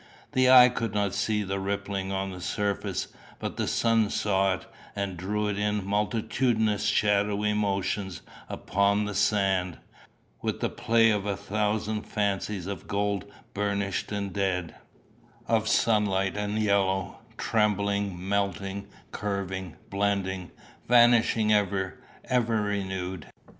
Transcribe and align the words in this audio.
The 0.31 0.49
eye 0.49 0.69
could 0.69 0.95
not 0.95 1.13
see 1.13 1.43
the 1.43 1.59
rippling 1.59 2.11
on 2.11 2.31
the 2.31 2.41
surface; 2.41 3.09
but 3.37 3.57
the 3.57 3.67
sun 3.67 4.09
saw 4.09 4.55
it, 4.55 4.65
and 4.95 5.15
drew 5.15 5.47
it 5.47 5.59
in 5.59 5.85
multitudinous 5.85 6.85
shadowy 6.85 7.53
motion 7.53 8.09
upon 8.49 9.05
the 9.05 9.13
sand, 9.13 9.77
with 10.41 10.59
the 10.59 10.71
play 10.71 11.11
of 11.11 11.27
a 11.27 11.37
thousand 11.37 12.07
fancies 12.07 12.65
of 12.65 12.87
gold 12.87 13.25
burnished 13.53 14.11
and 14.11 14.33
dead, 14.33 14.73
of 15.47 15.67
sunlight 15.67 16.35
and 16.35 16.57
yellow, 16.57 17.19
trembling, 17.37 18.27
melting, 18.27 18.87
curving, 19.11 19.75
blending, 19.91 20.49
vanishing 20.87 21.53
ever, 21.53 22.01
ever 22.23 22.59
renewed. 22.63 23.27